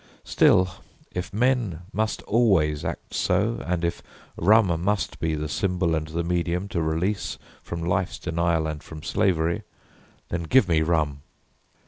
[0.23, 0.67] Still,
[1.11, 4.01] if men Must always act so, and if
[4.35, 9.03] rum must be The symbol and the medium to release From life's denial and from
[9.03, 9.61] slavery,
[10.29, 11.21] Then give me rum!"